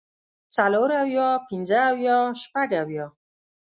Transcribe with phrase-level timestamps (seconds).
[0.55, 3.05] څلور اويه پنځۀ اويه شپږ اويه